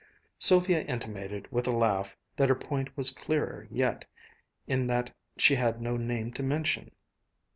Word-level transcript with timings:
Sylvia 0.39 0.81
intimated 0.81 1.47
with 1.51 1.67
a 1.67 1.71
laugh 1.77 2.17
that 2.35 2.49
her 2.49 2.55
point 2.55 2.89
was 2.97 3.11
clearer 3.11 3.67
yet 3.69 4.03
in 4.65 4.87
that 4.87 5.13
she 5.37 5.53
had 5.53 5.79
no 5.79 5.95
name 5.95 6.33
to 6.33 6.41
mention. 6.41 6.89